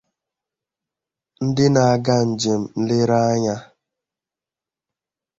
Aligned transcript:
ndị 1.45 1.65
na-aga 1.73 2.17
njem 2.29 2.61
nlere 2.79 3.17
anya 3.31 3.55